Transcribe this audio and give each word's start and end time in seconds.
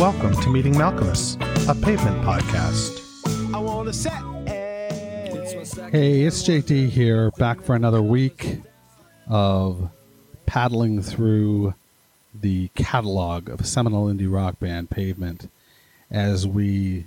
Welcome 0.00 0.34
to 0.42 0.48
Meeting 0.48 0.74
Malkmus, 0.74 1.36
a 1.68 1.74
pavement 1.80 2.20
podcast. 2.22 3.00
I 3.54 3.60
want 3.60 3.86
to 3.86 3.92
set. 3.92 4.12
Hey, 5.92 6.22
it's 6.22 6.42
JD 6.42 6.88
here, 6.88 7.30
back 7.38 7.62
for 7.62 7.76
another 7.76 8.02
week 8.02 8.58
of 9.28 9.88
paddling 10.46 11.00
through 11.00 11.74
the 12.34 12.68
catalog 12.74 13.48
of 13.48 13.64
seminal 13.64 14.06
indie 14.06 14.30
rock 14.30 14.58
band 14.58 14.90
Pavement 14.90 15.48
as 16.10 16.44
we 16.44 17.04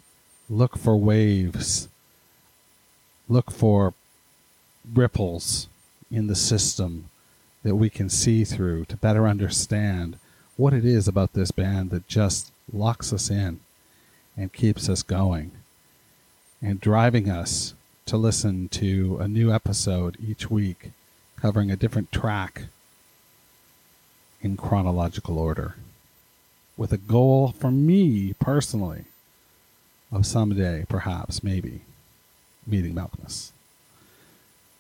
look 0.50 0.78
for 0.78 0.96
waves, 0.96 1.90
look 3.28 3.52
for 3.52 3.94
ripples 4.94 5.68
in 6.10 6.28
the 6.28 6.36
system 6.36 7.10
that 7.64 7.76
we 7.76 7.90
can 7.90 8.10
see 8.10 8.46
through 8.46 8.86
to 8.86 8.96
better 8.96 9.28
understand 9.28 10.18
what 10.56 10.74
it 10.74 10.86
is 10.86 11.08
about 11.08 11.34
this 11.34 11.52
band 11.52 11.90
that 11.90 12.08
just 12.08 12.52
locks 12.72 13.14
us 13.14 13.30
in 13.30 13.60
and 14.36 14.54
keeps 14.54 14.90
us 14.90 15.04
going 15.04 15.52
and 16.62 16.82
driving 16.82 17.30
us 17.30 17.74
to 18.06 18.18
listen 18.18 18.70
to 18.70 19.18
a 19.20 19.28
new 19.28 19.52
episode 19.54 20.18
each 20.26 20.50
week 20.50 20.92
covering 21.40 21.70
a 21.70 21.76
different 21.76 22.12
track 22.12 22.64
in 24.42 24.58
chronological 24.58 25.38
order 25.38 25.76
with 26.78 26.92
a 26.92 26.98
goal 26.98 27.54
for 27.58 27.72
me 27.72 28.34
personally 28.40 29.06
of 30.12 30.26
someday, 30.26 30.86
perhaps, 30.88 31.44
maybe, 31.44 31.82
meeting 32.66 32.94
Malkmus. 32.94 33.52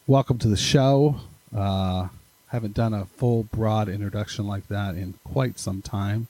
Welcome 0.05 0.37
to 0.39 0.47
the 0.47 0.55
show. 0.55 1.17
Uh, 1.55 2.07
haven't 2.49 2.75
done 2.75 2.93
a 2.93 3.05
full, 3.05 3.43
broad 3.43 3.89
introduction 3.89 4.47
like 4.47 4.67
that 4.67 4.95
in 4.95 5.15
quite 5.23 5.59
some 5.59 5.81
time, 5.81 6.27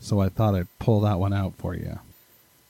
so 0.00 0.20
I 0.20 0.28
thought 0.28 0.54
I'd 0.54 0.78
pull 0.78 1.00
that 1.00 1.18
one 1.18 1.32
out 1.32 1.54
for 1.56 1.74
you. 1.74 1.98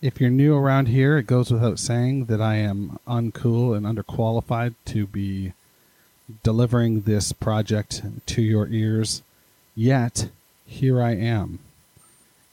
If 0.01 0.21
you're 0.21 0.31
new 0.31 0.55
around 0.55 0.87
here, 0.87 1.19
it 1.19 1.27
goes 1.27 1.51
without 1.51 1.79
saying 1.79 2.27
that 2.27 2.41
I 2.41 2.57
am 2.57 2.99
uncool 3.07 3.77
and 3.77 3.85
underqualified 3.85 4.75
to 4.87 5.07
be 5.07 5.53
delivering 6.43 7.03
this 7.03 7.33
project 7.33 8.03
to 8.27 8.43
your 8.43 8.69
ears. 8.69 9.23
Yet, 9.75 10.29
here 10.67 11.03
I 11.03 11.13
am. 11.13 11.59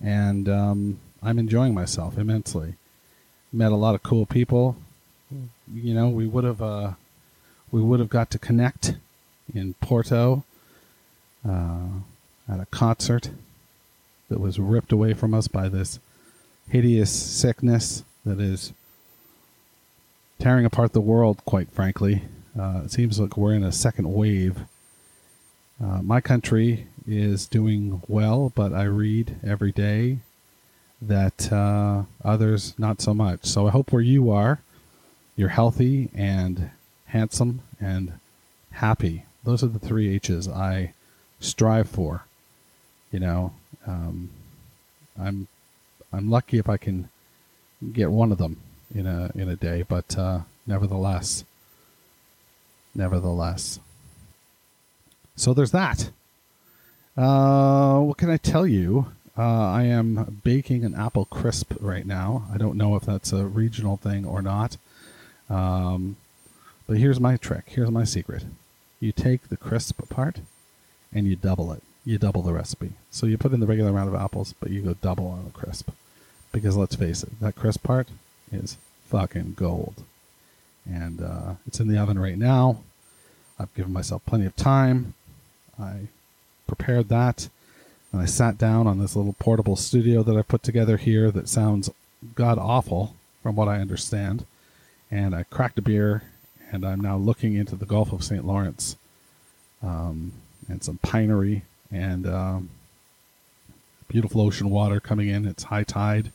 And 0.01 0.49
um, 0.49 0.99
I'm 1.21 1.37
enjoying 1.37 1.73
myself 1.73 2.17
immensely. 2.17 2.75
Met 3.53 3.71
a 3.71 3.75
lot 3.75 3.95
of 3.95 4.03
cool 4.03 4.25
people. 4.25 4.75
You 5.71 5.93
know, 5.93 6.09
we 6.09 6.25
would 6.27 6.43
have 6.43 6.61
uh, 6.61 6.93
we 7.71 7.81
would 7.81 7.99
have 7.99 8.09
got 8.09 8.29
to 8.31 8.39
connect 8.39 8.95
in 9.53 9.73
Porto 9.75 10.43
uh, 11.47 11.87
at 12.49 12.59
a 12.59 12.65
concert 12.67 13.29
that 14.29 14.39
was 14.39 14.59
ripped 14.59 14.91
away 14.91 15.13
from 15.13 15.33
us 15.33 15.47
by 15.47 15.69
this 15.69 15.99
hideous 16.69 17.11
sickness 17.11 18.03
that 18.25 18.39
is 18.39 18.73
tearing 20.39 20.65
apart 20.65 20.93
the 20.93 21.01
world, 21.01 21.41
quite 21.45 21.69
frankly. 21.71 22.23
Uh, 22.59 22.81
it 22.85 22.91
seems 22.91 23.19
like 23.19 23.37
we're 23.37 23.53
in 23.53 23.63
a 23.63 23.71
second 23.71 24.11
wave. 24.11 24.61
Uh, 25.83 26.01
my 26.01 26.21
country 26.21 26.87
is 27.07 27.47
doing 27.47 28.01
well, 28.07 28.51
but 28.55 28.73
I 28.73 28.83
read 28.83 29.37
every 29.45 29.71
day 29.71 30.19
that 31.01 31.51
uh, 31.51 32.03
others 32.23 32.73
not 32.77 33.01
so 33.01 33.13
much. 33.13 33.45
So 33.45 33.67
I 33.67 33.71
hope 33.71 33.91
where 33.91 34.01
you 34.01 34.31
are, 34.31 34.61
you're 35.35 35.49
healthy 35.49 36.09
and 36.15 36.71
handsome 37.07 37.61
and 37.79 38.13
happy. 38.71 39.25
Those 39.43 39.63
are 39.63 39.67
the 39.67 39.79
three 39.79 40.13
H's 40.15 40.47
I 40.47 40.93
strive 41.39 41.89
for. 41.89 42.25
You 43.11 43.19
know, 43.19 43.53
um, 43.87 44.29
I'm 45.19 45.47
I'm 46.11 46.29
lucky 46.29 46.57
if 46.57 46.69
I 46.69 46.77
can 46.77 47.09
get 47.93 48.11
one 48.11 48.31
of 48.31 48.37
them 48.37 48.57
in 48.93 49.05
a 49.05 49.31
in 49.35 49.49
a 49.49 49.55
day, 49.55 49.83
but 49.87 50.17
uh, 50.17 50.39
nevertheless, 50.65 51.43
nevertheless. 52.93 53.79
So 55.35 55.53
there's 55.53 55.71
that. 55.71 56.09
Uh, 57.17 57.99
what 57.99 58.17
can 58.17 58.29
I 58.29 58.37
tell 58.37 58.67
you? 58.67 59.07
Uh, 59.37 59.41
I 59.41 59.83
am 59.83 60.41
baking 60.43 60.85
an 60.85 60.95
apple 60.95 61.25
crisp 61.25 61.73
right 61.79 62.05
now. 62.05 62.45
I 62.53 62.57
don't 62.57 62.77
know 62.77 62.95
if 62.95 63.03
that's 63.03 63.33
a 63.33 63.45
regional 63.45 63.97
thing 63.97 64.25
or 64.25 64.41
not. 64.41 64.77
Um, 65.49 66.15
but 66.87 66.97
here's 66.97 67.19
my 67.19 67.35
trick. 67.35 67.65
Here's 67.67 67.91
my 67.91 68.05
secret. 68.05 68.45
You 68.99 69.11
take 69.11 69.49
the 69.49 69.57
crisp 69.57 70.07
part 70.09 70.39
and 71.13 71.27
you 71.27 71.35
double 71.35 71.71
it. 71.73 71.83
You 72.05 72.17
double 72.17 72.43
the 72.43 72.53
recipe. 72.53 72.93
So 73.11 73.25
you 73.25 73.37
put 73.37 73.51
in 73.51 73.59
the 73.59 73.65
regular 73.65 73.89
amount 73.89 74.09
of 74.09 74.15
apples, 74.15 74.53
but 74.59 74.69
you 74.69 74.81
go 74.81 74.93
double 75.01 75.27
on 75.27 75.45
the 75.45 75.51
crisp. 75.51 75.89
Because 76.51 76.77
let's 76.77 76.95
face 76.95 77.23
it, 77.23 77.39
that 77.41 77.55
crisp 77.55 77.83
part 77.83 78.07
is 78.51 78.77
fucking 79.07 79.55
gold. 79.57 80.03
And 80.85 81.21
uh, 81.21 81.53
it's 81.67 81.79
in 81.79 81.87
the 81.87 81.97
oven 81.97 82.19
right 82.19 82.37
now. 82.37 82.83
I've 83.59 83.73
given 83.73 83.91
myself 83.91 84.23
plenty 84.25 84.45
of 84.45 84.55
time. 84.55 85.15
I 85.79 86.07
prepared 86.67 87.09
that 87.09 87.49
and 88.15 88.21
I 88.21 88.25
sat 88.25 88.57
down 88.57 88.87
on 88.87 88.99
this 88.99 89.15
little 89.15 89.35
portable 89.39 89.75
studio 89.75 90.23
that 90.23 90.37
I 90.37 90.41
put 90.41 90.63
together 90.63 90.95
here 90.95 91.31
that 91.31 91.49
sounds 91.49 91.89
god 92.33 92.57
awful 92.57 93.13
from 93.43 93.57
what 93.57 93.67
I 93.67 93.79
understand. 93.79 94.45
And 95.11 95.35
I 95.35 95.43
cracked 95.43 95.79
a 95.79 95.81
beer 95.81 96.23
and 96.71 96.85
I'm 96.85 97.01
now 97.01 97.17
looking 97.17 97.55
into 97.55 97.75
the 97.75 97.85
Gulf 97.85 98.13
of 98.13 98.23
St. 98.23 98.45
Lawrence 98.45 98.95
um, 99.83 100.31
and 100.69 100.81
some 100.81 100.97
pinery 100.99 101.63
and 101.91 102.27
um, 102.27 102.69
beautiful 104.07 104.41
ocean 104.41 104.69
water 104.69 104.99
coming 104.99 105.29
in. 105.29 105.45
It's 105.45 105.63
high 105.63 105.83
tide. 105.83 106.31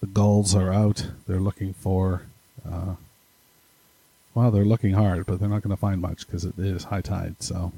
The 0.00 0.06
gulls 0.06 0.54
are 0.54 0.72
out. 0.72 1.08
They're 1.26 1.40
looking 1.40 1.72
for, 1.74 2.22
uh, 2.68 2.94
well, 4.34 4.50
they're 4.50 4.64
looking 4.64 4.94
hard, 4.94 5.26
but 5.26 5.40
they're 5.40 5.48
not 5.48 5.62
going 5.62 5.74
to 5.74 5.80
find 5.80 6.00
much 6.00 6.26
because 6.26 6.44
it 6.44 6.58
is 6.58 6.84
high 6.84 7.00
tide. 7.00 7.36
So, 7.40 7.72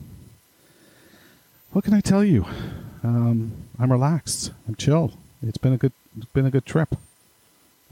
what 1.73 1.85
can 1.85 1.95
I 1.95 2.01
tell 2.01 2.25
you? 2.25 2.47
Um, 3.03 3.53
I'm 3.79 3.93
relaxed. 3.93 4.53
I'm 4.67 4.75
chill. 4.75 5.13
It's 5.43 5.59
been 5.59 5.73
a 5.73 5.77
good, 5.77 5.93
it's 6.17 6.27
been 6.27 6.47
a 6.47 6.51
good 6.51 6.67
trip. 6.67 6.97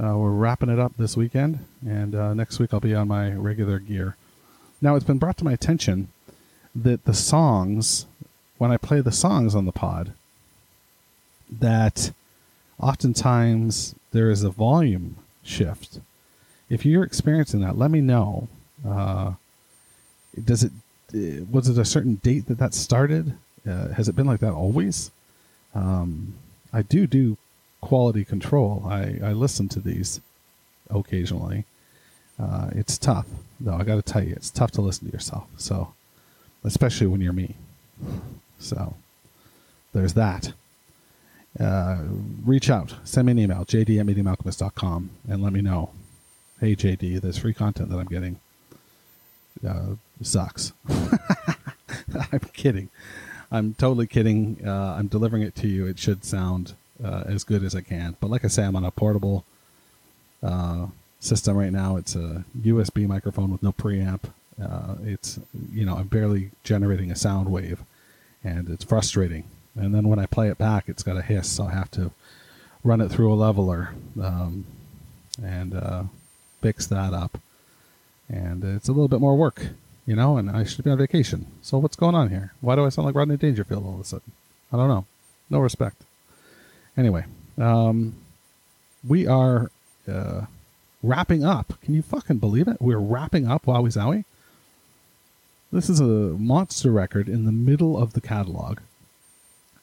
Uh, 0.03 0.17
we're 0.17 0.31
wrapping 0.31 0.71
it 0.71 0.79
up 0.81 0.93
this 0.97 1.17
weekend, 1.17 1.65
and 1.87 2.15
uh, 2.17 2.35
next 2.35 2.59
week 2.59 2.75
I'll 2.75 2.81
be 2.81 2.95
on 2.95 3.07
my 3.07 3.31
regular 3.33 3.79
gear. 3.79 4.17
Now, 4.83 4.97
it's 4.97 5.05
been 5.05 5.19
brought 5.19 5.37
to 5.39 5.45
my 5.45 5.53
attention 5.53 6.09
that 6.75 7.05
the 7.05 7.15
songs, 7.15 8.07
when 8.59 8.71
I 8.71 8.77
play 8.77 9.01
the 9.01 9.13
songs 9.13 9.55
on 9.55 9.65
the 9.65 9.73
pod, 9.73 10.13
that 11.51 12.13
oftentimes 12.81 13.95
there 14.13 14.31
is 14.31 14.43
a 14.43 14.51
volume 14.51 15.17
shift. 15.43 16.01
If 16.69 16.87
you're 16.87 17.05
experiencing 17.05 17.61
that, 17.61 17.79
let 17.79 17.91
me 17.91 18.01
know. 18.01 18.49
Uh, 18.87 19.33
does 20.43 20.65
it 20.65 20.73
was 21.51 21.69
it 21.69 21.79
a 21.79 21.85
certain 21.85 22.17
date 22.17 22.47
that 22.47 22.59
that 22.59 22.75
started? 22.75 23.35
Uh, 23.67 23.89
has 23.89 24.09
it 24.09 24.17
been 24.17 24.27
like 24.27 24.41
that 24.41 24.53
always? 24.53 25.11
Um, 25.75 26.35
I 26.73 26.83
do 26.83 27.07
do 27.07 27.37
quality 27.81 28.25
control. 28.25 28.85
I, 28.89 29.19
I 29.23 29.33
listen 29.33 29.69
to 29.71 29.81
these 29.81 30.21
occasionally. 30.91 31.65
Uh, 32.41 32.71
it's 32.73 32.99
tough, 32.99 33.27
though. 33.61 33.75
I 33.75 33.85
got 33.85 33.95
to 33.97 34.03
tell 34.03 34.25
you, 34.25 34.33
it's 34.35 34.51
tough 34.51 34.73
to 34.73 34.81
listen 34.81 35.07
to 35.07 35.13
yourself. 35.13 35.47
So, 35.57 35.95
especially 36.65 37.07
when 37.07 37.21
you're 37.21 37.33
me. 37.33 37.55
So, 38.59 38.95
there's 39.93 40.15
that. 40.15 40.53
Uh, 41.59 41.99
reach 42.45 42.69
out, 42.69 42.95
send 43.05 43.27
me 43.27 43.33
an 43.33 43.39
email, 43.39 43.65
jd 43.65 44.01
at 44.01 44.07
meetingmalkmus.com, 44.07 45.11
and 45.29 45.43
let 45.43 45.53
me 45.53 45.61
know. 45.61 45.91
Hey, 46.61 46.75
JD, 46.75 47.21
this 47.21 47.39
free 47.39 47.55
content 47.55 47.91
that 47.91 47.99
I'm 47.99 48.07
getting 48.07 48.41
uh, 49.67 49.95
sucks. 50.23 50.73
I'm 50.89 52.41
kidding. 52.53 52.89
I'm 53.51 53.75
totally 53.75 54.07
kidding. 54.07 54.59
Uh, 54.67 54.97
I'm 54.99 55.07
delivering 55.07 55.43
it 55.43 55.55
to 55.57 55.69
you. 55.69 55.87
It 55.87 55.99
should 55.99 56.25
sound 56.25 56.75
uh, 57.03 57.25
as 57.27 57.45
good 57.45 57.63
as 57.63 57.75
I 57.75 57.81
can. 57.83 58.17
But 58.21 58.31
like 58.31 58.45
I 58.45 58.49
say, 58.49 58.65
I'm 58.65 58.77
on 58.77 58.85
a 58.85 58.91
portable 58.91 59.45
uh, 60.43 60.87
system 61.21 61.57
right 61.57 61.73
now. 61.73 61.97
It's 61.97 62.15
a 62.15 62.45
USB 62.61 63.07
microphone 63.07 63.51
with 63.51 63.63
no 63.63 63.73
preamp. 63.73 64.25
Uh, 64.63 64.95
it's 65.03 65.41
you 65.73 65.85
know 65.85 65.97
I'm 65.97 66.07
barely 66.07 66.51
generating 66.63 67.11
a 67.11 67.17
sound 67.17 67.51
wave, 67.51 67.83
and 68.45 68.69
it's 68.69 68.85
frustrating. 68.85 69.45
And 69.75 69.95
then 69.95 70.09
when 70.09 70.19
I 70.19 70.27
play 70.27 70.49
it 70.49 70.59
back, 70.59 70.85
it's 70.87 71.03
got 71.03 71.17
a 71.17 71.23
hiss, 71.23 71.51
so 71.51 71.65
I 71.65 71.73
have 71.73 71.91
to 71.93 72.13
run 72.85 73.01
it 73.01 73.09
through 73.09 73.33
a 73.33 73.35
leveler 73.35 73.95
um, 74.23 74.67
and 75.43 75.75
uh, 75.75 76.05
fix 76.61 76.87
that 76.87 77.13
up. 77.13 77.39
And 78.29 78.63
it's 78.63 78.89
a 78.89 78.93
little 78.93 79.09
bit 79.09 79.21
more 79.21 79.37
work, 79.37 79.69
you 80.07 80.15
know. 80.15 80.37
And 80.37 80.51
I 80.51 80.65
should 80.65 80.85
be 80.85 80.91
on 80.91 80.99
vacation. 80.99 81.47
So 81.63 81.79
what's 81.79 81.97
going 81.97 82.15
on 82.15 82.29
here? 82.31 82.53
Why 82.61 82.77
do 82.77 82.85
I 82.85 82.91
sound 82.91 83.07
like 83.07 83.15
Rodney 83.15 83.37
Dangerfield 83.37 83.85
all 83.85 83.95
of 83.95 84.01
a 84.01 84.05
sudden? 84.05 84.33
I 84.73 84.77
don't 84.77 84.89
know. 84.89 85.07
No 85.51 85.59
respect. 85.59 86.03
Anyway, 86.97 87.25
um, 87.59 88.15
we 89.07 89.27
are 89.27 89.71
uh, 90.09 90.43
wrapping 91.03 91.45
up. 91.45 91.81
Can 91.83 91.95
you 91.95 92.03
fucking 92.03 92.39
believe 92.39 92.69
it? 92.69 92.81
We're 92.81 92.99
wrapping 92.99 93.47
up 93.47 93.67
Wowee 93.67 93.93
Zowee. 93.93 94.25
This 95.75 95.91
is 95.91 95.99
a 95.99 96.05
monster 96.05 96.93
record 96.93 97.29
in 97.29 97.47
the 97.47 97.51
middle 97.51 97.99
of 97.99 98.13
the 98.13 98.21
catalog, 98.21 98.79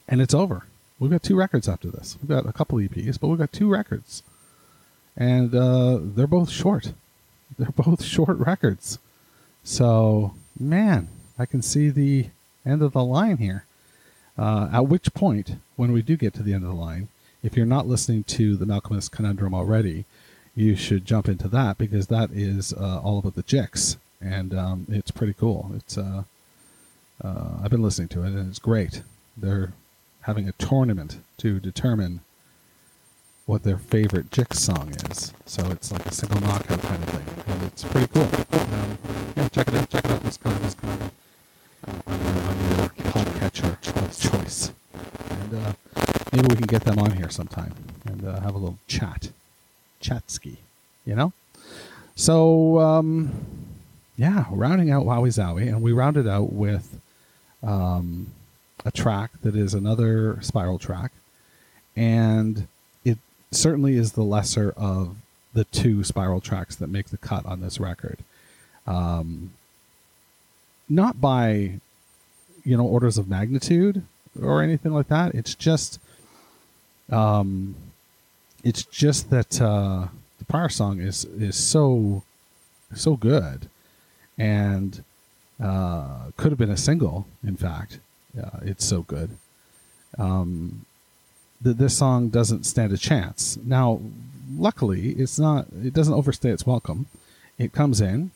and 0.08 0.22
it's 0.22 0.34
over. 0.34 0.66
We've 1.00 1.12
got 1.12 1.22
two 1.22 1.36
records 1.36 1.68
after 1.68 1.90
this. 1.90 2.18
We've 2.22 2.30
got 2.30 2.48
a 2.48 2.54
couple 2.54 2.78
EPs, 2.78 3.20
but 3.20 3.28
we've 3.28 3.38
got 3.38 3.52
two 3.52 3.70
records, 3.70 4.24
and 5.18 5.54
uh, 5.54 6.00
they're 6.02 6.28
both 6.28 6.50
short. 6.50 6.94
They're 7.60 7.74
both 7.76 8.06
short 8.06 8.38
records. 8.38 9.00
So, 9.66 10.34
man, 10.58 11.10
I 11.38 11.46
can 11.46 11.62
see 11.62 11.90
the 11.90 12.28
end 12.66 12.82
of 12.82 12.94
the 12.94 13.04
line 13.04 13.36
here. 13.36 13.66
Uh, 14.38 14.70
at 14.72 14.88
which 14.88 15.14
point, 15.14 15.58
when 15.76 15.92
we 15.92 16.02
do 16.02 16.16
get 16.16 16.34
to 16.36 16.44
the 16.44 16.54
end 16.54 16.64
of 16.64 16.70
the 16.70 16.76
line, 16.76 17.10
if 17.44 17.58
you're 17.58 17.66
not 17.66 17.86
listening 17.86 18.24
to 18.24 18.56
the 18.56 18.66
Malkmus 18.66 19.12
Conundrum 19.12 19.54
already, 19.54 20.06
you 20.56 20.78
should 20.78 21.04
jump 21.04 21.28
into 21.28 21.50
that 21.50 21.78
because 21.78 22.08
that 22.08 22.32
is 22.32 22.72
uh, 22.72 23.02
all 23.04 23.20
about 23.20 23.36
the 23.36 23.44
Jicks, 23.44 23.98
and 24.22 24.54
um, 24.54 24.86
it's 24.90 25.12
pretty 25.12 25.34
cool. 25.34 25.72
It's 25.76 25.98
uh, 25.98 26.24
uh, 27.24 27.50
I've 27.64 27.72
been 27.72 27.82
listening 27.84 28.08
to 28.10 28.24
it, 28.24 28.28
and 28.28 28.50
it's 28.50 28.60
great. 28.60 29.04
They're 29.36 29.74
having 30.22 30.48
a 30.48 30.54
tournament 30.54 31.20
to 31.38 31.60
determine 31.60 32.22
what 33.46 33.64
their 33.64 33.78
favorite 33.78 34.30
Jicks 34.30 34.60
song 34.60 34.94
is. 35.10 35.34
So 35.46 35.70
it's 35.72 35.92
like 35.92 36.06
a 36.06 36.14
single 36.14 36.40
knockout 36.42 36.82
kind 36.82 37.04
of 37.04 37.10
thing, 37.10 37.44
and 37.48 37.64
it's 37.64 37.84
pretty 37.84 38.08
cool. 38.14 38.30
Um, 38.54 38.98
yeah, 39.36 39.50
check 39.50 39.68
it 39.68 39.74
out. 39.76 39.90
Check 39.90 40.06
it 40.06 40.12
out. 40.12 40.26
It's 40.26 40.38
kind 40.38 40.56
of, 40.56 40.66
it's 40.66 40.76
kind 40.76 41.02
of 41.02 41.12
on 42.08 42.20
your, 42.20 42.44
on 42.48 42.60
your 42.70 42.90
podcatcher 43.12 44.32
choice, 44.32 44.72
and 45.30 45.54
uh, 45.54 45.74
maybe 46.32 46.48
we 46.50 46.56
can 46.56 46.68
get 46.68 46.84
them 46.84 47.00
on 47.00 47.12
here 47.12 47.30
sometime 47.30 47.74
and 48.06 48.26
uh, 48.26 48.40
have 48.42 48.56
a 48.56 48.58
little 48.58 48.78
chat, 48.88 49.32
chatski, 50.02 50.58
you 51.06 51.16
know. 51.16 51.34
So 52.16 52.80
um, 52.80 53.32
yeah, 54.22 54.46
rounding 54.52 54.92
out 54.92 55.04
Wowee 55.04 55.30
Zowee, 55.30 55.68
and 55.68 55.82
we 55.82 55.92
rounded 55.92 56.28
out 56.28 56.54
with 56.54 57.02
um, 57.64 58.28
a 58.86 58.92
track 58.92 59.32
that 59.42 59.56
is 59.56 59.74
another 59.74 60.40
spiral 60.44 60.78
track, 60.78 61.12
and 61.96 62.68
it 63.04 63.18
certainly 63.50 63.96
is 63.96 64.12
the 64.12 64.22
lesser 64.22 64.76
of 64.78 65.16
the 65.56 65.64
two 65.64 66.04
spiral 66.04 66.40
tracks 66.40 66.76
that 66.76 66.88
make 66.88 67.08
the 67.08 67.18
cut 67.18 67.48
on 67.48 67.62
this 67.62 67.80
record. 67.80 68.20
Um, 68.86 69.54
not 70.88 71.20
by 71.20 71.80
you 72.64 72.78
know 72.78 72.86
orders 72.86 73.18
of 73.18 73.28
magnitude 73.28 74.04
or 74.40 74.62
anything 74.62 74.94
like 74.94 75.08
that. 75.08 75.34
It's 75.34 75.56
just 75.56 76.00
um, 77.10 77.74
it's 78.64 78.84
just 78.84 79.32
that 79.32 79.60
uh, 79.60 80.10
the 80.38 80.46
prior 80.46 80.70
song 80.70 81.02
is 81.02 81.26
is 81.26 81.56
so 81.56 82.22
so 82.94 83.16
good, 83.16 83.68
and 84.42 85.04
uh, 85.64 86.32
could 86.36 86.52
have 86.52 86.58
been 86.58 86.72
a 86.72 86.78
single. 86.78 87.28
In 87.46 87.56
fact, 87.56 88.00
it's 88.64 88.84
so 88.84 89.04
good. 89.04 89.38
Um, 90.18 90.86
this 91.62 91.96
song 91.96 92.30
doesn't 92.30 92.66
stand 92.66 92.92
a 92.92 92.98
chance. 92.98 93.58
Now, 93.64 94.02
luckily, 94.58 95.12
it's 95.12 95.38
not. 95.38 95.68
It 95.84 95.94
doesn't 95.94 96.14
overstay 96.14 96.50
its 96.50 96.66
welcome. 96.66 97.06
It 97.60 97.72
comes 97.72 98.02
in. 98.02 98.32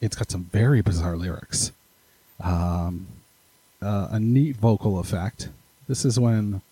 It's 0.00 0.16
got 0.16 0.30
some 0.30 0.50
very 0.52 0.82
bizarre 0.82 1.16
lyrics. 1.16 1.70
Um, 2.42 3.06
uh, 3.80 4.08
a 4.10 4.18
neat 4.18 4.56
vocal 4.56 4.98
effect. 4.98 5.50
This 5.86 6.04
is 6.04 6.18
when 6.18 6.62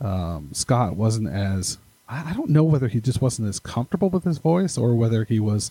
um, 0.00 0.48
Scott 0.52 0.96
wasn't 0.96 1.28
as 1.28 1.76
I, 2.08 2.30
I 2.30 2.32
don't 2.32 2.50
know 2.50 2.64
whether 2.64 2.88
he 2.88 3.00
just 3.00 3.20
wasn't 3.20 3.48
as 3.48 3.60
comfortable 3.60 4.08
with 4.08 4.24
his 4.24 4.38
voice 4.38 4.78
or 4.78 4.94
whether 4.94 5.24
he 5.24 5.38
was 5.38 5.70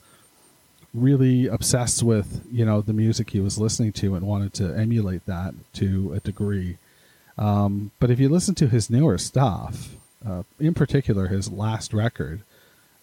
really 0.96 1.48
obsessed 1.48 2.02
with 2.02 2.46
you 2.52 2.66
know 2.66 2.82
the 2.82 2.94
music 2.94 3.32
he 3.32 3.40
was 3.40 3.58
listening 3.58 3.92
to 3.92 4.16
and 4.16 4.26
wanted 4.26 4.54
to 4.54 4.74
emulate 4.74 5.26
that 5.26 5.54
to 5.74 6.14
a 6.14 6.20
degree. 6.20 6.78
Um, 7.38 7.92
but 8.00 8.10
if 8.10 8.20
you 8.20 8.30
listen 8.30 8.56
to 8.56 8.68
his 8.68 8.90
newer 8.90 9.18
stuff, 9.18 9.96
uh, 10.26 10.44
in 10.60 10.74
particular 10.74 11.28
his 11.28 11.52
last 11.52 11.94
record, 11.94 12.42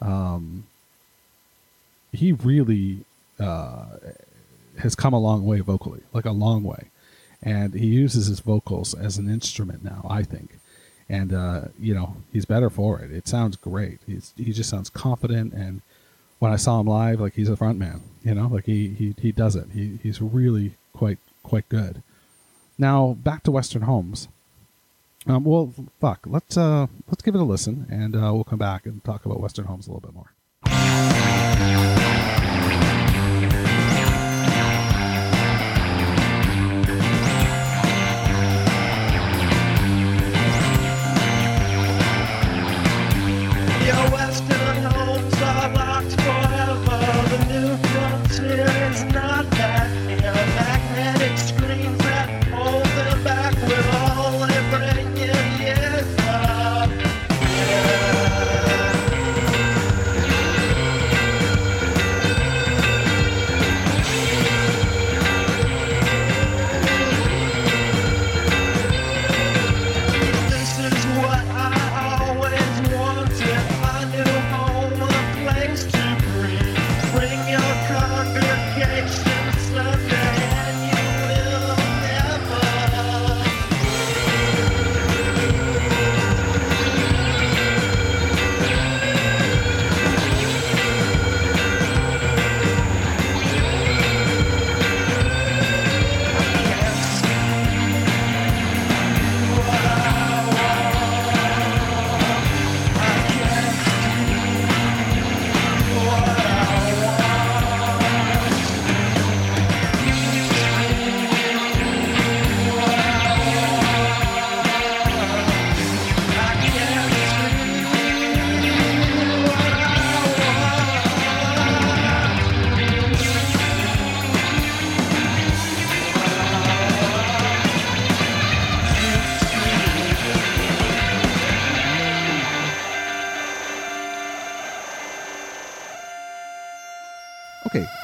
um, 0.01 0.65
he 2.13 2.33
really 2.33 3.05
uh, 3.39 3.85
has 4.79 4.95
come 4.95 5.13
a 5.13 5.21
long 5.21 5.45
way 5.45 5.61
vocally, 5.61 6.01
like 6.13 6.25
a 6.25 6.33
long 6.33 6.63
way, 6.63 6.87
and 7.43 7.75
he 7.75 7.87
uses 7.87 8.27
his 8.27 8.41
vocals 8.41 8.95
as 8.95 9.19
an 9.19 9.29
instrument 9.29 9.85
now. 9.85 10.07
I 10.09 10.23
think, 10.23 10.59
and 11.09 11.33
uh, 11.33 11.63
you 11.79 11.95
know 11.95 12.17
he's 12.33 12.47
better 12.47 12.71
for 12.71 13.01
it. 13.01 13.13
It 13.13 13.29
sounds 13.29 13.57
great. 13.57 13.99
He's 14.07 14.33
he 14.37 14.53
just 14.53 14.71
sounds 14.71 14.89
confident, 14.89 15.53
and 15.53 15.83
when 16.43 16.51
I 16.53 16.57
saw 16.57 16.81
him 16.81 16.89
live, 16.89 17.21
like 17.21 17.35
he's 17.35 17.49
a 17.49 17.57
front 17.57 17.79
man. 17.79 18.01
You 18.25 18.35
know, 18.35 18.49
like 18.49 18.67
he 18.67 18.89
he 18.89 19.15
he 19.17 19.31
does 19.31 19.55
it. 19.55 19.69
He 19.73 20.01
he's 20.03 20.21
really 20.21 20.73
quite 20.93 21.19
quite 21.45 21.69
good. 21.69 22.03
Now 22.77 23.17
back 23.23 23.45
to 23.45 23.53
Western 23.53 23.83
Homes. 23.83 24.27
Um, 25.29 25.45
well, 25.45 25.73
fuck. 26.01 26.19
Let's 26.27 26.57
uh, 26.57 26.89
let's 27.07 27.23
give 27.23 27.37
it 27.37 27.41
a 27.41 27.45
listen, 27.45 27.87
and 27.89 28.17
uh, 28.17 28.33
we'll 28.35 28.43
come 28.43 28.59
back 28.59 28.87
and 28.87 29.05
talk 29.05 29.25
about 29.25 29.39
Western 29.39 29.67
Homes 29.67 29.87
a 29.87 29.93
little 29.93 30.01
bit 30.01 30.15
more. 30.15 31.92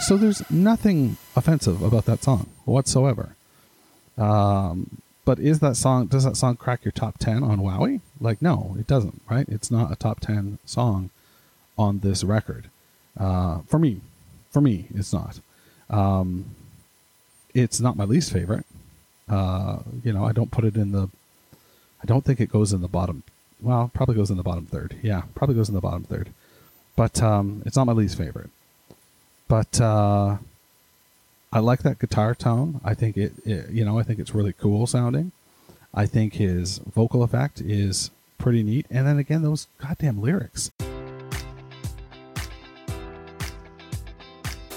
So 0.08 0.16
there's 0.16 0.50
nothing 0.50 1.18
offensive 1.36 1.82
about 1.82 2.06
that 2.06 2.24
song 2.24 2.48
whatsoever. 2.64 3.36
Um, 4.16 5.02
but 5.26 5.38
is 5.38 5.60
that 5.60 5.76
song 5.76 6.06
does 6.06 6.24
that 6.24 6.34
song 6.34 6.56
crack 6.56 6.82
your 6.82 6.92
top 6.92 7.18
10 7.18 7.42
on 7.42 7.58
Wowee? 7.58 8.00
Like 8.18 8.40
no, 8.40 8.74
it 8.78 8.86
doesn't, 8.86 9.20
right? 9.28 9.46
It's 9.50 9.70
not 9.70 9.92
a 9.92 9.96
top 9.96 10.20
10 10.20 10.60
song 10.64 11.10
on 11.76 11.98
this 11.98 12.24
record. 12.24 12.70
Uh, 13.20 13.58
for 13.66 13.78
me, 13.78 14.00
for 14.50 14.62
me, 14.62 14.86
it's 14.94 15.12
not. 15.12 15.40
Um, 15.90 16.54
it's 17.52 17.78
not 17.78 17.98
my 17.98 18.04
least 18.04 18.32
favorite. 18.32 18.64
Uh, 19.28 19.80
you 20.02 20.14
know, 20.14 20.24
I 20.24 20.32
don't 20.32 20.50
put 20.50 20.64
it 20.64 20.74
in 20.74 20.92
the. 20.92 21.10
I 22.02 22.06
don't 22.06 22.24
think 22.24 22.40
it 22.40 22.50
goes 22.50 22.72
in 22.72 22.80
the 22.80 22.88
bottom. 22.88 23.24
Well, 23.60 23.90
probably 23.92 24.14
goes 24.14 24.30
in 24.30 24.38
the 24.38 24.42
bottom 24.42 24.64
third. 24.64 24.96
Yeah, 25.02 25.24
probably 25.34 25.56
goes 25.56 25.68
in 25.68 25.74
the 25.74 25.82
bottom 25.82 26.04
third. 26.04 26.30
But 26.96 27.22
um, 27.22 27.62
it's 27.66 27.76
not 27.76 27.84
my 27.84 27.92
least 27.92 28.16
favorite. 28.16 28.48
But 29.48 29.80
uh, 29.80 30.36
I 31.52 31.58
like 31.58 31.80
that 31.80 31.98
guitar 31.98 32.34
tone. 32.34 32.80
I 32.84 32.94
think 32.94 33.16
it, 33.16 33.32
it, 33.44 33.70
you 33.70 33.84
know, 33.84 33.98
I 33.98 34.02
think 34.02 34.18
it's 34.18 34.34
really 34.34 34.52
cool 34.52 34.86
sounding. 34.86 35.32
I 35.94 36.06
think 36.06 36.34
his 36.34 36.78
vocal 36.78 37.22
effect 37.22 37.60
is 37.60 38.10
pretty 38.36 38.62
neat. 38.62 38.86
And 38.90 39.06
then 39.06 39.18
again, 39.18 39.42
those 39.42 39.66
goddamn 39.78 40.20
lyrics. 40.20 40.70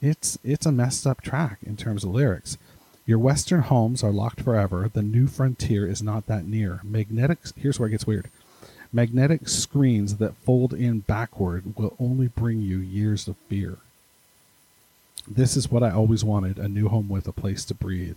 It's 0.00 0.38
it's 0.42 0.66
a 0.66 0.72
messed 0.72 1.06
up 1.06 1.20
track 1.20 1.58
in 1.62 1.76
terms 1.76 2.04
of 2.04 2.10
lyrics. 2.10 2.56
Your 3.06 3.18
western 3.18 3.62
homes 3.62 4.04
are 4.04 4.12
locked 4.12 4.40
forever. 4.40 4.90
The 4.92 5.02
new 5.02 5.26
frontier 5.26 5.86
is 5.86 6.02
not 6.02 6.26
that 6.26 6.44
near. 6.44 6.80
Magnetic 6.84 7.38
here's 7.56 7.78
where 7.78 7.88
it 7.88 7.92
gets 7.92 8.06
weird. 8.06 8.30
Magnetic 8.92 9.48
screens 9.48 10.16
that 10.16 10.36
fold 10.36 10.74
in 10.74 11.00
backward 11.00 11.76
will 11.76 11.96
only 12.00 12.28
bring 12.28 12.60
you 12.60 12.78
years 12.78 13.28
of 13.28 13.36
fear. 13.48 13.78
This 15.28 15.56
is 15.56 15.70
what 15.70 15.82
I 15.82 15.90
always 15.90 16.24
wanted, 16.24 16.58
a 16.58 16.68
new 16.68 16.88
home 16.88 17.08
with 17.08 17.28
a 17.28 17.32
place 17.32 17.64
to 17.66 17.74
breathe. 17.74 18.16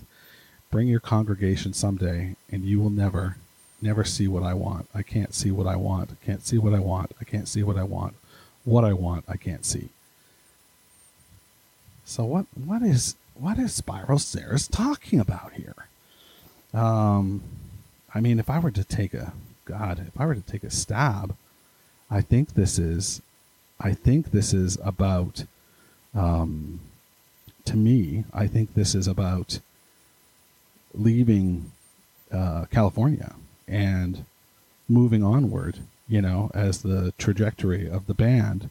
Bring 0.72 0.88
your 0.88 1.00
congregation 1.00 1.74
someday 1.74 2.36
and 2.52 2.64
you 2.64 2.80
will 2.80 2.90
never 2.90 3.38
never 3.82 4.04
see 4.04 4.28
what 4.28 4.44
I 4.44 4.54
want. 4.54 4.88
I 4.96 5.04
can't 5.04 5.34
see 5.34 5.52
what 5.52 5.68
I 5.68 5.76
want. 5.76 6.20
Can't 6.22 6.46
see 6.46 6.58
what 6.58 6.74
I 6.74 6.80
want. 6.80 7.12
I 7.20 7.26
can't 7.26 7.48
see 7.48 7.62
what 7.62 7.78
I 7.78 7.84
want. 7.84 8.16
What 8.64 8.86
I 8.86 8.94
want, 8.94 9.26
I 9.28 9.36
can't 9.36 9.66
see. 9.66 9.90
So 12.06 12.24
what 12.26 12.46
what 12.56 12.82
is 12.82 13.16
what 13.36 13.58
is 13.58 13.74
Spiral 13.74 14.20
Stairs 14.20 14.68
talking 14.68 15.20
about 15.20 15.54
here? 15.54 15.88
Um, 16.74 17.42
I 18.14 18.20
mean, 18.20 18.40
if 18.40 18.50
I 18.50 18.60
were 18.60 18.72
to 18.72 18.84
take 18.84 19.14
a 19.14 19.34
God, 19.66 20.06
if 20.08 20.20
I 20.20 20.26
were 20.26 20.36
to 20.36 20.42
take 20.42 20.64
a 20.64 20.70
stab, 20.70 21.36
I 22.10 22.22
think 22.22 22.54
this 22.54 22.78
is, 22.78 23.22
I 23.80 23.94
think 23.94 24.32
this 24.32 24.54
is 24.54 24.78
about, 24.84 25.46
um, 26.14 26.80
to 27.66 27.78
me, 27.78 28.26
I 28.34 28.48
think 28.48 28.74
this 28.74 28.94
is 28.94 29.08
about 29.08 29.60
leaving 30.94 31.72
uh, 32.32 32.66
California 32.72 33.34
and 33.68 34.26
moving 34.88 35.24
onward. 35.24 35.80
You 36.08 36.22
know, 36.22 36.52
as 36.54 36.82
the 36.82 37.14
trajectory 37.18 37.90
of 37.90 38.06
the 38.06 38.14
band, 38.14 38.70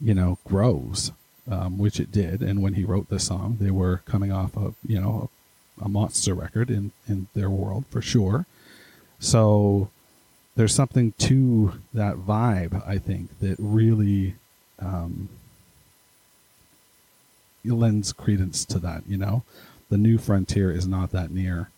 you 0.00 0.12
know, 0.12 0.38
grows 0.44 1.12
um, 1.50 1.78
which 1.78 1.98
it 2.00 2.12
did. 2.12 2.42
And 2.42 2.62
when 2.62 2.74
he 2.74 2.84
wrote 2.84 3.08
this 3.08 3.26
song, 3.26 3.58
they 3.60 3.70
were 3.70 4.02
coming 4.04 4.32
off 4.32 4.56
of 4.56 4.74
you 4.86 5.00
know 5.00 5.30
a, 5.80 5.88
monster 5.88 6.34
record 6.34 6.70
in 6.70 6.92
in 7.08 7.28
their 7.34 7.50
world 7.50 7.84
for 7.90 8.02
sure. 8.02 8.46
So 9.20 9.90
there's 10.56 10.74
something 10.74 11.12
to 11.18 11.80
that 11.94 12.16
vibe, 12.16 12.86
I 12.86 12.98
think, 12.98 13.38
that 13.40 13.56
really 13.58 14.34
um, 14.80 15.28
lends 17.64 18.12
credence 18.12 18.64
to 18.66 18.78
that. 18.80 19.04
You 19.08 19.16
know, 19.16 19.42
the 19.88 19.98
new 19.98 20.18
frontier 20.18 20.70
is 20.70 20.86
not 20.86 21.10
that 21.12 21.30
near. 21.30 21.70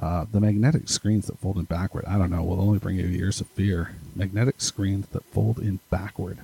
Uh, 0.00 0.24
the 0.32 0.40
magnetic 0.40 0.88
screens 0.88 1.26
that 1.26 1.38
fold 1.38 1.58
in 1.58 1.64
backward, 1.64 2.06
I 2.06 2.16
don't 2.16 2.30
know, 2.30 2.42
will 2.42 2.60
only 2.60 2.78
bring 2.78 2.96
you 2.96 3.04
years 3.04 3.40
of 3.40 3.48
fear. 3.48 3.96
Magnetic 4.16 4.62
screens 4.62 5.06
that 5.08 5.24
fold 5.26 5.58
in 5.58 5.80
backward. 5.90 6.38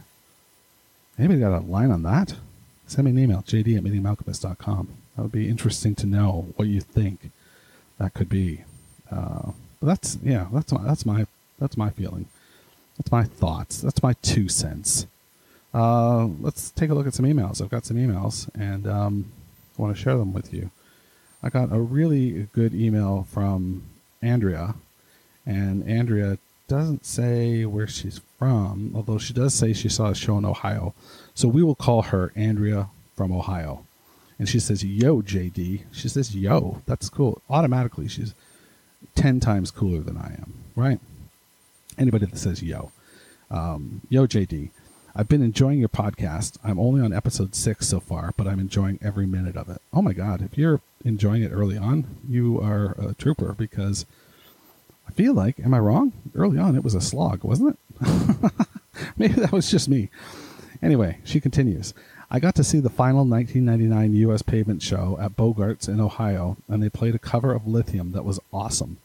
Anybody 1.19 1.41
got 1.41 1.57
a 1.57 1.65
line 1.65 1.91
on 1.91 2.03
that? 2.03 2.35
Send 2.87 3.07
me 3.07 3.11
an 3.11 3.19
email, 3.19 3.43
jd 3.43 3.77
at 3.77 3.83
meetingmalkmus.com. 3.83 4.89
That 5.17 5.23
would 5.23 5.33
be 5.33 5.49
interesting 5.49 5.95
to 5.97 6.07
know 6.07 6.53
what 6.57 6.69
you 6.69 6.81
think 6.81 7.31
that 7.99 8.15
could 8.15 8.29
be. 8.29 8.65
Uh, 9.11 9.53
that's 9.81 10.19
yeah, 10.23 10.47
that's 10.53 10.73
my 10.73 10.83
that's 10.83 11.07
my 11.07 11.27
that's 11.59 11.77
my 11.77 11.91
feeling. 11.91 12.27
That's 12.99 13.11
my 13.11 13.25
thoughts. 13.25 13.81
That's 13.81 14.03
my 14.03 14.15
two 14.23 14.49
cents. 14.49 15.07
Uh, 15.73 16.27
let's 16.41 16.71
take 16.71 16.91
a 16.91 16.95
look 16.95 17.07
at 17.07 17.15
some 17.15 17.27
emails. 17.27 17.61
I've 17.61 17.71
got 17.71 17.85
some 17.85 17.97
emails, 17.97 18.49
and 18.55 18.87
um, 18.87 19.33
I 19.79 19.83
want 19.83 19.97
to 19.97 20.03
share 20.03 20.17
them 20.17 20.33
with 20.33 20.53
you. 20.53 20.71
I 21.43 21.49
got 21.49 21.73
a 21.73 21.81
really 21.81 22.49
good 22.53 22.75
email 22.75 23.27
from 23.31 23.85
Andrea, 24.23 24.75
and 25.45 25.87
Andrea 25.89 26.39
doesn't 26.69 27.05
say 27.05 27.65
where 27.65 27.87
she's 27.87 28.21
from, 28.39 28.93
although 28.95 29.19
she 29.19 29.33
does 29.33 29.55
say 29.55 29.73
she 29.73 29.89
saw 29.89 30.09
a 30.11 30.15
show 30.15 30.39
in 30.39 30.45
Ohio. 30.45 30.95
So 31.35 31.49
we 31.49 31.63
will 31.63 31.75
call 31.75 32.03
her 32.03 32.33
Andrea 32.37 32.89
from 33.15 33.33
Ohio. 33.33 33.87
And 34.39 34.49
she 34.49 34.61
says, 34.61 34.85
Yo, 34.85 35.23
JD. 35.23 35.83
She 35.93 36.09
says, 36.09 36.35
Yo, 36.37 36.83
that's 36.87 37.09
cool. 37.09 37.41
Automatically, 37.49 38.09
she's 38.09 38.35
10 39.15 39.41
times 39.41 39.71
cooler 39.71 40.01
than 40.01 40.17
I 40.17 40.35
am, 40.35 40.55
right? 40.75 41.01
Anybody 41.99 42.27
that 42.27 42.39
says 42.39 42.63
yo. 42.63 42.93
Um, 43.51 44.03
yo, 44.09 44.27
JD. 44.27 44.71
I've 45.15 45.29
been 45.29 45.43
enjoying 45.43 45.79
your 45.79 45.89
podcast. 45.89 46.59
I'm 46.63 46.79
only 46.79 47.01
on 47.01 47.13
episode 47.13 47.55
six 47.55 47.89
so 47.89 48.01
far, 48.01 48.35
but 48.37 48.47
I'm 48.47 48.61
enjoying 48.61 48.99
every 49.01 49.25
minute 49.25 49.57
of 49.57 49.71
it. 49.71 49.81
Oh 49.93 50.03
my 50.03 50.13
God. 50.13 50.43
If 50.43 50.59
you're 50.59 50.83
enjoying 51.05 51.43
it 51.43 51.53
early 51.53 51.79
on, 51.79 52.19
you 52.29 52.61
are 52.61 52.95
a 52.99 53.15
trooper 53.15 53.55
because 53.55 54.05
I 55.09 55.13
feel 55.13 55.35
like, 55.35 55.59
am 55.61 55.75
I 55.75 55.79
wrong? 55.79 56.13
Early 56.35 56.59
on, 56.59 56.77
it 56.77 56.85
was 56.85 56.95
a 56.95 57.01
slog, 57.01 57.45
wasn't 57.45 57.79
it? 58.01 58.53
Maybe 59.17 59.35
that 59.35 59.53
was 59.53 59.71
just 59.71 59.89
me. 59.89 60.11
Anyway, 60.83 61.19
she 61.25 61.41
continues. 61.41 61.95
I 62.31 62.41
got 62.41 62.55
to 62.57 62.65
see 62.65 62.81
the 62.81 62.91
final 62.91 63.25
1999 63.25 64.15
U.S. 64.23 64.43
Pavement 64.43 64.83
show 64.83 65.17
at 65.21 65.37
Bogart's 65.37 65.89
in 65.89 66.01
Ohio, 66.01 66.57
and 66.69 66.83
they 66.83 66.89
played 66.89 67.15
a 67.15 67.21
cover 67.21 67.53
of 67.53 67.67
Lithium 67.67 68.13
that 68.13 68.25
was 68.25 68.41
awesome. 68.53 68.99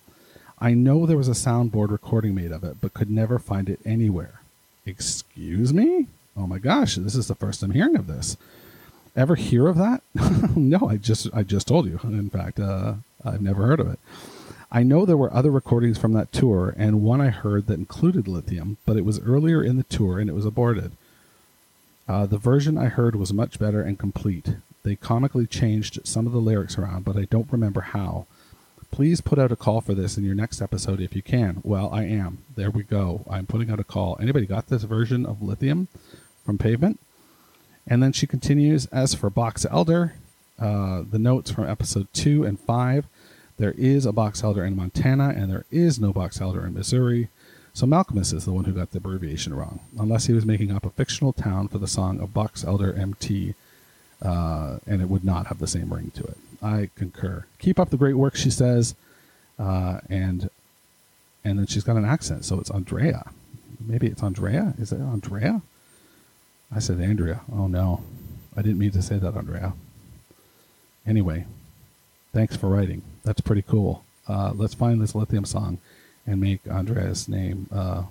I 0.60 0.74
know 0.74 1.06
there 1.06 1.18
was 1.18 1.28
a 1.28 1.32
soundboard 1.32 1.92
recording 1.92 2.36
made 2.36 2.52
of 2.52 2.64
it, 2.64 2.78
but 2.82 2.94
could 2.94 3.10
never 3.10 3.40
find 3.40 3.70
it 3.70 3.80
anywhere. 3.86 4.42
Excuse 4.86 5.74
me? 5.74 6.08
Oh 6.36 6.48
my 6.48 6.60
gosh, 6.60 6.96
this 6.96 7.16
is 7.16 7.28
the 7.28 7.36
first 7.36 7.62
I'm 7.62 7.72
hearing 7.72 7.96
of 7.96 8.08
this. 8.08 8.38
Ever 9.16 9.36
hear 9.36 9.68
of 9.68 9.78
that? 9.78 10.02
no, 10.56 10.88
I 10.88 10.98
just 10.98 11.28
I 11.34 11.44
just 11.44 11.68
told 11.68 11.86
you. 11.86 12.00
In 12.04 12.30
fact, 12.30 12.60
uh, 12.60 12.96
I've 13.26 13.42
never 13.42 13.66
heard 13.66 13.80
of 13.80 13.88
it. 13.88 14.00
I 14.72 14.84
know 14.84 15.06
there 15.06 15.18
were 15.18 15.34
other 15.34 15.52
recordings 15.52 15.98
from 15.98 16.14
that 16.14 16.32
tour, 16.32 16.74
and 16.78 17.02
one 17.02 17.20
I 17.20 17.30
heard 17.30 17.68
that 17.68 17.80
included 17.80 18.28
lithium, 18.28 18.78
but 18.86 18.96
it 18.96 19.04
was 19.04 19.20
earlier 19.20 19.62
in 19.62 19.76
the 19.76 19.84
tour 19.84 20.18
and 20.18 20.30
it 20.30 20.34
was 20.34 20.46
aborted. 20.46 20.92
Uh, 22.08 22.26
the 22.26 22.38
version 22.38 22.78
I 22.78 22.86
heard 22.86 23.16
was 23.16 23.34
much 23.34 23.60
better 23.60 23.82
and 23.82 24.00
complete. 24.00 24.56
They 24.84 24.96
comically 24.96 25.46
changed 25.46 26.00
some 26.06 26.26
of 26.26 26.34
the 26.34 26.40
lyrics 26.40 26.78
around, 26.78 27.06
but 27.06 27.18
I 27.18 27.26
don't 27.26 27.52
remember 27.52 27.82
how. 27.82 28.26
Please 28.92 29.22
put 29.22 29.40
out 29.40 29.52
a 29.52 29.56
call 29.56 29.80
for 29.80 29.94
this 29.94 30.18
in 30.18 30.24
your 30.24 30.36
next 30.36 30.62
episode 30.62 31.00
if 31.00 31.16
you 31.16 31.22
can. 31.22 31.62
Well, 31.64 31.90
I 31.94 32.04
am. 32.04 32.40
There 32.56 32.72
we 32.72 32.84
go. 32.84 33.26
I'm 33.30 33.46
putting 33.46 33.72
out 33.72 33.80
a 33.80 33.86
call. 33.86 34.18
Anybody 34.20 34.46
got 34.46 34.68
this 34.68 34.84
version 34.84 35.26
of 35.26 35.42
Lithium 35.42 35.88
from 36.46 36.58
Pavement? 36.58 37.00
And 37.88 38.02
then 38.02 38.12
she 38.12 38.28
continues 38.28 38.88
As 38.88 39.14
for 39.16 39.30
Box 39.30 39.66
Elder, 39.70 40.16
uh, 40.60 41.04
the 41.10 41.20
notes 41.20 41.52
from 41.52 41.70
episode 41.70 42.08
two 42.14 42.44
and 42.44 42.60
five. 42.60 43.06
There 43.62 43.76
is 43.78 44.08
a 44.08 44.12
box 44.12 44.44
elder 44.44 44.66
in 44.66 44.76
Montana, 44.76 45.36
and 45.38 45.52
there 45.52 45.66
is 45.70 46.00
no 46.00 46.12
box 46.12 46.42
elder 46.42 46.66
in 46.66 46.74
Missouri. 46.74 47.28
So 47.76 47.86
Malkmus 47.86 48.34
is 48.34 48.44
the 48.44 48.52
one 48.52 48.64
who 48.64 48.72
got 48.72 48.90
the 48.90 48.98
abbreviation 48.98 49.54
wrong, 49.54 49.82
unless 50.00 50.26
he 50.26 50.34
was 50.34 50.48
making 50.48 50.72
up 50.72 50.84
a 50.84 50.90
fictional 50.90 51.32
town 51.32 51.68
for 51.68 51.78
the 51.78 51.88
song 51.88 52.20
of 52.20 52.34
Box 52.34 52.64
Elder 52.64 52.92
MT, 52.92 53.54
uh, 54.24 54.80
and 54.88 55.00
it 55.00 55.10
would 55.10 55.24
not 55.24 55.46
have 55.46 55.60
the 55.60 55.68
same 55.68 55.94
ring 55.94 56.10
to 56.16 56.24
it. 56.24 56.38
I 56.60 56.90
concur. 56.96 57.46
Keep 57.60 57.78
up 57.80 57.92
the 57.92 57.98
great 57.98 58.16
work, 58.16 58.36
she 58.36 58.50
says, 58.50 58.96
uh, 59.60 60.00
and 60.10 60.50
and 61.46 61.60
then 61.60 61.68
she's 61.68 61.84
got 61.84 61.98
an 61.98 62.06
accent, 62.06 62.46
so 62.46 62.60
it's 62.60 62.72
Andrea. 62.72 63.30
Maybe 63.80 64.08
it's 64.08 64.24
Andrea. 64.24 64.74
Is 64.80 64.92
it 64.92 65.02
Andrea? 65.02 65.62
I 66.76 66.80
said 66.80 67.00
Andrea. 67.00 67.42
Oh 67.54 67.68
no, 67.68 68.02
I 68.58 68.64
didn't 68.64 68.80
mean 68.80 68.92
to 68.94 69.04
say 69.04 69.20
that, 69.20 69.36
Andrea. 69.36 69.74
Anyway, 71.06 71.46
thanks 72.34 72.56
for 72.56 72.70
writing. 72.70 73.02
That's 73.24 73.42
pretty 73.42 73.62
cool. 73.62 74.04
Uh, 74.28 74.52
let's 74.56 74.74
find 74.74 75.02
this 75.02 75.16
lithium 75.16 75.46
song 75.46 75.80
and 76.26 76.40
make 76.40 76.62
Andrea's 76.68 77.28
name 77.28 77.68
uh, 77.72 78.04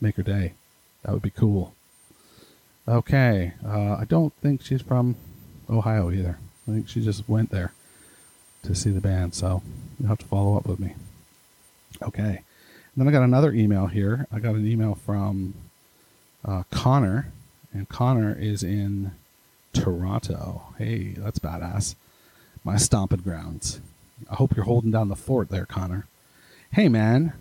make 0.00 0.16
her 0.16 0.22
day. 0.22 0.54
That 1.02 1.12
would 1.12 1.22
be 1.22 1.30
cool. 1.30 1.74
Okay, 2.86 3.54
uh, 3.66 3.96
I 3.96 4.04
don't 4.06 4.32
think 4.34 4.62
she's 4.62 4.82
from 4.82 5.16
Ohio 5.70 6.10
either. 6.10 6.38
I 6.68 6.72
think 6.72 6.88
she 6.88 7.02
just 7.02 7.28
went 7.28 7.50
there 7.50 7.72
to 8.62 8.74
see 8.74 8.90
the 8.90 9.00
band, 9.00 9.34
so 9.34 9.62
you'll 9.98 10.08
have 10.08 10.18
to 10.18 10.26
follow 10.26 10.56
up 10.56 10.66
with 10.66 10.80
me. 10.80 10.94
Okay. 12.02 12.42
And 12.94 12.96
then 12.96 13.08
I 13.08 13.10
got 13.10 13.24
another 13.24 13.52
email 13.52 13.86
here. 13.86 14.26
I 14.32 14.38
got 14.38 14.54
an 14.54 14.66
email 14.66 14.94
from 14.94 15.54
uh, 16.44 16.62
Connor, 16.70 17.32
and 17.72 17.88
Connor 17.88 18.36
is 18.38 18.62
in 18.62 19.12
Toronto. 19.72 20.62
Hey, 20.78 21.14
that's 21.16 21.38
badass. 21.38 21.94
My 22.64 22.76
stomping 22.76 23.20
grounds. 23.20 23.80
I 24.30 24.36
hope 24.36 24.56
you're 24.56 24.64
holding 24.64 24.90
down 24.90 25.08
the 25.08 25.16
fort 25.16 25.50
there, 25.50 25.66
Connor. 25.66 26.06
Hey, 26.72 26.88
man. 26.88 27.34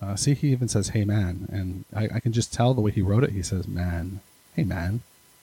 Uh, 0.00 0.16
see, 0.16 0.34
he 0.34 0.48
even 0.48 0.68
says, 0.68 0.88
hey, 0.88 1.04
man. 1.04 1.46
And 1.52 1.84
I, 1.94 2.16
I, 2.16 2.20
can 2.20 2.32
just 2.32 2.52
tell 2.52 2.74
the 2.74 2.80
way 2.80 2.90
he 2.90 3.02
wrote 3.02 3.22
it. 3.22 3.30
He 3.30 3.42
says, 3.42 3.68
man. 3.68 4.20
Hey, 4.56 4.64
man. 4.64 5.00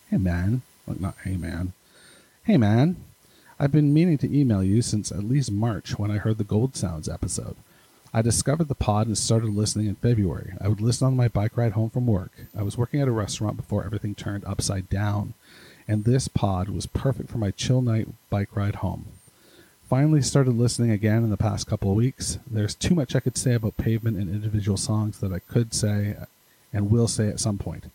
Hey, 0.10 0.18
man. 0.18 0.64
Like, 0.88 1.00
not 1.00 1.16
hey, 1.24 1.38
man. 1.38 1.74
Hey, 2.44 2.58
man. 2.58 2.98
I've 3.60 3.72
been 3.72 3.94
meaning 3.94 4.18
to 4.20 4.38
email 4.38 4.64
you 4.64 4.82
since 4.82 5.12
at 5.12 5.24
least 5.24 5.52
March 5.52 6.00
when 6.00 6.12
I 6.12 6.18
heard 6.18 6.38
the 6.38 6.44
Gold 6.44 6.76
Sounds 6.76 7.08
episode. 7.08 7.56
I 8.14 8.24
discovered 8.24 8.68
the 8.68 8.76
pod 8.76 9.06
and 9.06 9.18
started 9.18 9.50
listening 9.52 9.88
in 9.88 9.96
February. 9.96 10.54
I 10.60 10.68
would 10.68 10.82
listen 10.82 11.06
on 11.06 11.16
my 11.16 11.28
bike 11.28 11.56
ride 11.56 11.74
home 11.74 11.92
from 11.92 12.08
work. 12.08 12.32
I 12.58 12.64
was 12.64 12.78
working 12.78 13.02
at 13.02 13.08
a 13.08 13.12
restaurant 13.12 13.58
before 13.58 13.86
everything 13.86 14.16
turned 14.16 14.46
upside 14.46 14.90
down, 14.90 15.36
and 15.88 16.04
this 16.04 16.28
pod 16.28 16.70
was 16.70 16.88
perfect 16.88 17.30
for 17.30 17.38
my 17.38 17.52
chill 17.52 17.82
night 17.82 18.08
bike 18.32 18.56
ride 18.56 18.76
home. 18.76 19.06
Finally 19.90 20.22
started 20.22 20.56
listening 20.56 20.92
again 20.92 21.24
in 21.24 21.32
the 21.32 21.36
past 21.36 21.66
couple 21.66 21.90
of 21.90 21.98
weeks. 21.98 22.38
There's 22.46 22.76
too 22.76 22.94
much 22.94 23.16
I 23.16 23.20
could 23.20 23.36
say 23.36 23.56
about 23.56 23.76
pavement 23.78 24.18
and 24.18 24.30
individual 24.30 24.78
songs 24.78 25.18
that 25.18 25.34
I 25.34 25.40
could 25.40 25.74
say 25.74 26.16
and 26.72 26.92
will 26.92 27.08
say 27.08 27.28
at 27.28 27.40
some 27.40 27.58
point. 27.58 27.86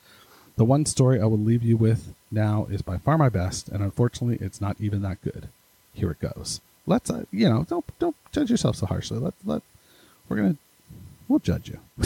The 0.56 0.64
one 0.64 0.86
story 0.86 1.20
I 1.20 1.26
will 1.26 1.38
leave 1.38 1.62
you 1.62 1.76
with 1.76 2.12
now 2.32 2.66
is 2.68 2.82
by 2.82 2.98
far 2.98 3.16
my 3.16 3.28
best, 3.28 3.68
and 3.68 3.80
unfortunately, 3.80 4.44
it's 4.44 4.60
not 4.60 4.76
even 4.80 5.02
that 5.02 5.22
good. 5.22 5.46
Here 5.92 6.10
it 6.10 6.18
goes. 6.18 6.60
Let's, 6.84 7.10
uh, 7.10 7.26
you 7.30 7.48
know, 7.48 7.64
don't 7.68 7.84
don't 8.00 8.16
judge 8.32 8.50
yourself 8.50 8.74
so 8.74 8.86
harshly. 8.86 9.20
Let 9.20 9.34
let 9.44 9.62
we're 10.28 10.38
gonna 10.38 10.56
we'll 11.28 11.38
judge 11.38 11.68
you. 11.68 11.78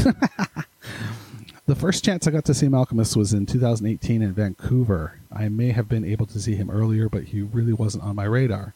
the 1.66 1.74
first 1.74 2.04
chance 2.04 2.26
I 2.26 2.30
got 2.30 2.44
to 2.44 2.54
see 2.54 2.66
Malkmus 2.66 3.16
was 3.16 3.32
in 3.32 3.46
2018 3.46 4.20
in 4.20 4.32
Vancouver. 4.34 5.14
I 5.32 5.48
may 5.48 5.70
have 5.70 5.88
been 5.88 6.04
able 6.04 6.26
to 6.26 6.40
see 6.40 6.56
him 6.56 6.68
earlier, 6.68 7.08
but 7.08 7.24
he 7.24 7.40
really 7.40 7.72
wasn't 7.72 8.04
on 8.04 8.16
my 8.16 8.24
radar. 8.24 8.74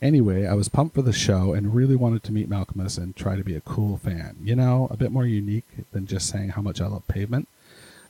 Anyway, 0.00 0.46
I 0.46 0.54
was 0.54 0.68
pumped 0.68 0.94
for 0.94 1.02
the 1.02 1.12
show 1.12 1.52
and 1.52 1.74
really 1.74 1.96
wanted 1.96 2.22
to 2.24 2.32
meet 2.32 2.48
Malkmus 2.48 2.98
and 2.98 3.16
try 3.16 3.34
to 3.34 3.42
be 3.42 3.56
a 3.56 3.60
cool 3.60 3.96
fan. 3.96 4.36
You 4.42 4.54
know, 4.54 4.86
a 4.90 4.96
bit 4.96 5.10
more 5.10 5.26
unique 5.26 5.66
than 5.90 6.06
just 6.06 6.28
saying 6.28 6.50
how 6.50 6.62
much 6.62 6.80
I 6.80 6.86
love 6.86 7.06
pavement. 7.08 7.48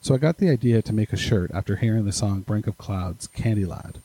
So 0.01 0.15
I 0.15 0.19
got 0.19 0.37
the 0.37 0.51
idea 0.51 0.83
to 0.83 0.93
make 0.93 1.13
a 1.13 1.17
shirt 1.17 1.51
after 1.53 1.77
hearing 1.77 2.05
the 2.05 2.13
song 2.13 2.43
Brink 2.43 2.67
of 2.67 2.79
Clouds, 2.79 3.27
Candy 3.29 3.65
Lad. 3.65 3.99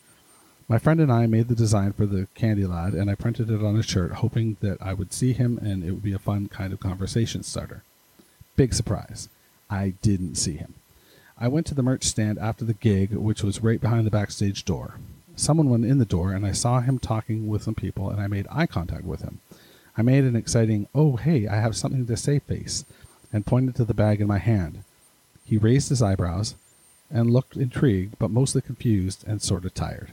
My 0.70 0.80
friend 0.80 1.02
and 1.02 1.12
I 1.12 1.28
made 1.28 1.50
the 1.50 1.56
design 1.56 1.92
for 1.92 2.06
the 2.06 2.28
Candy 2.36 2.66
Lad, 2.66 2.94
and 2.94 3.10
I 3.10 3.16
printed 3.16 3.52
it 3.52 3.64
on 3.64 3.76
a 3.76 3.84
shirt, 3.84 4.14
hoping 4.14 4.56
that 4.62 4.82
I 4.82 4.94
would 4.94 5.12
see 5.12 5.34
him 5.34 5.58
and 5.58 5.84
it 5.84 5.92
would 5.92 6.04
be 6.04 6.14
a 6.14 6.20
fun 6.20 6.48
kind 6.48 6.72
of 6.72 6.80
conversation 6.80 7.44
starter. 7.44 7.84
Big 8.56 8.74
surprise. 8.74 9.28
I 9.70 9.96
didn't 10.02 10.36
see 10.36 10.54
him. 10.54 10.76
I 11.38 11.50
went 11.50 11.66
to 11.68 11.76
the 11.76 11.84
merch 11.84 12.06
stand 12.06 12.40
after 12.40 12.64
the 12.64 12.74
gig, 12.74 13.12
which 13.14 13.44
was 13.44 13.62
right 13.62 13.82
behind 13.82 14.08
the 14.08 14.12
backstage 14.12 14.64
door. 14.64 14.96
Someone 15.36 15.70
went 15.70 15.86
in 15.86 15.98
the 15.98 16.06
door, 16.06 16.32
and 16.32 16.46
I 16.46 16.52
saw 16.52 16.82
him 16.82 17.00
talking 17.00 17.48
with 17.48 17.64
some 17.64 17.76
people, 17.76 18.10
and 18.10 18.22
I 18.22 18.28
made 18.28 18.48
eye 18.52 18.68
contact 18.68 19.04
with 19.04 19.22
him. 19.22 19.40
I 19.98 20.02
made 20.02 20.24
an 20.24 20.36
exciting, 20.36 20.88
oh, 20.94 21.18
hey, 21.18 21.48
I 21.48 21.56
have 21.56 21.76
something 21.76 22.06
to 22.06 22.18
say 22.18 22.40
face, 22.40 22.86
and 23.32 23.46
pointed 23.46 23.76
to 23.76 23.86
the 23.86 23.94
bag 23.94 24.22
in 24.22 24.28
my 24.28 24.38
hand. 24.38 24.84
He 25.46 25.58
raised 25.58 25.90
his 25.90 26.02
eyebrows 26.02 26.56
and 27.12 27.32
looked 27.32 27.58
intrigued, 27.58 28.18
but 28.20 28.32
mostly 28.32 28.62
confused 28.62 29.24
and 29.28 29.42
sort 29.42 29.66
of 29.66 29.74
tired. 29.74 30.12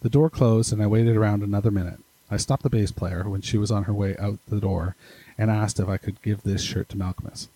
The 0.00 0.10
door 0.10 0.28
closed, 0.28 0.72
and 0.72 0.82
I 0.82 0.86
waited 0.86 1.16
around 1.16 1.42
another 1.42 1.70
minute. 1.70 2.00
I 2.30 2.36
stopped 2.36 2.62
the 2.62 2.70
bass 2.70 2.90
player 2.90 3.28
when 3.28 3.42
she 3.42 3.56
was 3.56 3.70
on 3.70 3.84
her 3.84 3.92
way 3.92 4.16
out 4.18 4.38
the 4.48 4.60
door 4.60 4.96
and 5.38 5.50
asked 5.50 5.78
if 5.78 5.88
I 5.88 5.96
could 5.98 6.20
give 6.22 6.42
this 6.42 6.62
shirt 6.62 6.88
to 6.90 6.96
Malkmus. 6.96 7.48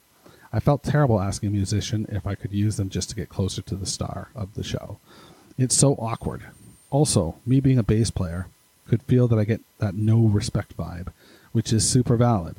I 0.52 0.60
felt 0.60 0.82
terrible 0.82 1.20
asking 1.20 1.48
a 1.48 1.52
musician 1.52 2.06
if 2.08 2.26
I 2.26 2.34
could 2.34 2.52
use 2.52 2.76
them 2.76 2.88
just 2.88 3.10
to 3.10 3.16
get 3.16 3.28
closer 3.28 3.60
to 3.62 3.74
the 3.74 3.86
star 3.86 4.28
of 4.34 4.54
the 4.54 4.62
show. 4.62 4.98
It's 5.58 5.76
so 5.76 5.94
awkward. 5.94 6.44
Also, 6.90 7.36
me 7.44 7.60
being 7.60 7.78
a 7.78 7.82
bass 7.82 8.10
player 8.10 8.46
could 8.86 9.02
feel 9.02 9.28
that 9.28 9.38
I 9.38 9.44
get 9.44 9.60
that 9.78 9.94
no 9.94 10.20
respect 10.20 10.76
vibe, 10.76 11.08
which 11.52 11.72
is 11.72 11.88
super 11.88 12.16
valid. 12.16 12.56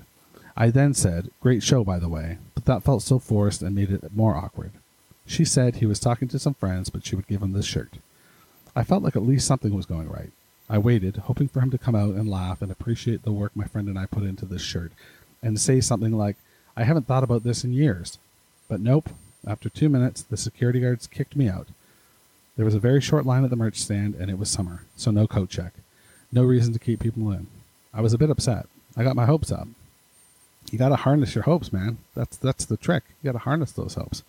I 0.56 0.70
then 0.70 0.94
said, 0.94 1.32
Great 1.42 1.64
show, 1.64 1.84
by 1.84 2.00
the 2.00 2.10
way, 2.10 2.38
but 2.54 2.66
that 2.66 2.84
felt 2.84 3.02
so 3.02 3.18
forced 3.18 3.62
and 3.62 3.76
made 3.76 3.92
it 3.92 4.16
more 4.16 4.36
awkward. 4.36 4.72
She 5.26 5.46
said 5.46 5.76
he 5.76 5.86
was 5.86 6.00
talking 6.00 6.28
to 6.30 6.40
some 6.40 6.54
friends, 6.54 6.90
but 6.90 7.06
she 7.06 7.16
would 7.16 7.28
give 7.28 7.42
him 7.42 7.54
this 7.54 7.66
shirt. 7.66 7.94
I 8.76 8.84
felt 8.84 9.04
like 9.04 9.16
at 9.16 9.24
least 9.24 9.48
something 9.48 9.74
was 9.74 9.86
going 9.86 10.10
right. 10.10 10.32
I 10.70 10.78
waited, 10.78 11.18
hoping 11.18 11.48
for 11.48 11.62
him 11.62 11.72
to 11.72 11.78
come 11.78 11.96
out 11.96 12.14
and 12.14 12.30
laugh 12.30 12.62
and 12.62 12.72
appreciate 12.72 13.24
the 13.24 13.32
work 13.32 13.52
my 13.56 13.66
friend 13.66 13.88
and 13.88 13.98
I 13.98 14.06
put 14.06 14.24
into 14.24 14.46
this 14.46 14.62
shirt, 14.62 14.92
and 15.42 15.60
say 15.60 15.82
something 15.82 16.12
like, 16.12 16.36
I 16.78 16.84
haven't 16.84 17.08
thought 17.08 17.24
about 17.24 17.44
this 17.44 17.64
in 17.64 17.74
years. 17.74 18.20
But 18.68 18.80
nope, 18.80 19.10
after 19.48 19.70
two 19.70 19.90
minutes, 19.90 20.22
the 20.22 20.38
security 20.38 20.80
guards 20.82 21.08
kicked 21.08 21.36
me 21.36 21.50
out. 21.50 21.68
There 22.60 22.66
was 22.66 22.76
a 22.76 22.80
very 22.80 23.00
short 23.00 23.26
line 23.26 23.46
at 23.46 23.52
the 23.52 23.56
merch 23.56 23.80
stand, 23.80 24.16
and 24.16 24.30
it 24.30 24.38
was 24.38 24.50
summer, 24.50 24.84
so 24.98 25.12
no 25.12 25.28
coat 25.28 25.50
check. 25.50 25.72
No 26.30 26.44
reason 26.44 26.74
to 26.74 26.80
keep 26.80 27.00
people 27.00 27.32
in. 27.32 27.48
I 27.94 28.02
was 28.02 28.12
a 28.12 28.18
bit 28.18 28.30
upset. 28.30 28.66
I 28.98 29.04
got 29.06 29.16
my 29.16 29.26
hopes 29.26 29.50
up. 29.50 29.70
You 30.70 30.78
gotta 30.78 30.98
harness 30.98 31.36
your 31.36 31.46
hopes, 31.46 31.72
man. 31.72 32.00
That's 32.16 32.36
that's 32.36 32.66
the 32.66 32.76
trick. 32.76 33.04
You 33.24 33.32
gotta 33.32 33.46
harness 33.46 33.72
those 33.72 33.94
hopes. 33.94 34.24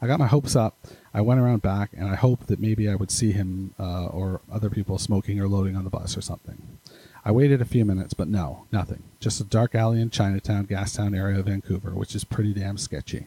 I 0.00 0.06
got 0.06 0.18
my 0.18 0.26
hopes 0.26 0.56
up. 0.56 0.74
I 1.12 1.20
went 1.20 1.38
around 1.38 1.60
back, 1.60 1.90
and 1.94 2.08
I 2.08 2.14
hoped 2.14 2.46
that 2.46 2.60
maybe 2.60 2.88
I 2.88 2.94
would 2.94 3.10
see 3.10 3.32
him 3.32 3.74
uh, 3.78 4.06
or 4.06 4.40
other 4.50 4.70
people 4.70 4.96
smoking 4.96 5.38
or 5.38 5.46
loading 5.46 5.76
on 5.76 5.84
the 5.84 5.90
bus 5.90 6.16
or 6.16 6.22
something. 6.22 6.78
I 7.26 7.30
waited 7.30 7.60
a 7.60 7.66
few 7.66 7.84
minutes, 7.84 8.14
but 8.14 8.28
no, 8.28 8.64
nothing. 8.72 9.02
Just 9.20 9.38
a 9.38 9.44
dark 9.44 9.74
alley 9.74 10.00
in 10.00 10.08
Chinatown, 10.08 10.66
Gastown 10.66 11.14
area 11.14 11.40
of 11.40 11.44
Vancouver, 11.44 11.90
which 11.90 12.14
is 12.14 12.24
pretty 12.24 12.54
damn 12.54 12.78
sketchy. 12.78 13.26